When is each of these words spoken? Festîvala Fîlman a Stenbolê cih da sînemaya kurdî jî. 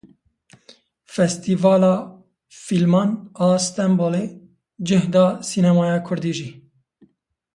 Festîvala 1.13 1.95
Fîlman 2.63 3.09
a 3.47 3.49
Stenbolê 3.65 4.25
cih 4.87 5.05
da 5.13 5.25
sînemaya 5.49 5.97
kurdî 6.07 6.33
jî. 6.37 6.49